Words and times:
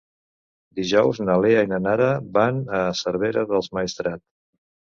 Dijous 0.79 1.19
na 1.25 1.35
Lea 1.43 1.59
i 1.67 1.69
na 1.75 1.79
Nara 1.89 2.09
van 2.39 2.63
a 2.81 2.81
Cervera 3.03 3.47
del 3.55 3.69
Maestrat. 3.79 4.27